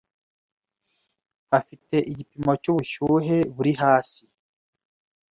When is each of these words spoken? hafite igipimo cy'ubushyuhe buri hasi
hafite 1.51 1.95
igipimo 2.11 2.51
cy'ubushyuhe 2.61 3.37
buri 3.55 3.71
hasi 3.81 4.23